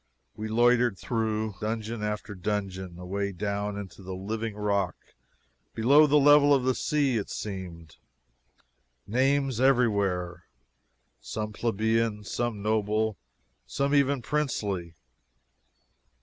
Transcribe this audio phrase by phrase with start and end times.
[0.35, 4.95] We loitered through dungeon after dungeon, away down into the living rock
[5.75, 7.97] below the level of the sea, it seemed.
[9.05, 10.45] Names everywhere!
[11.19, 13.15] some plebeian, some noble,
[13.67, 14.95] some even princely.